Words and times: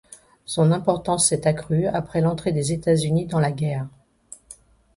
Son 0.45 0.71
importance 0.71 1.27
s’est 1.27 1.45
accrue 1.45 1.85
après 1.85 2.21
l’entrée 2.21 2.51
des 2.51 2.71
États-Unis 2.71 3.27
dans 3.27 3.39
la 3.39 3.51
guerre. 3.51 3.87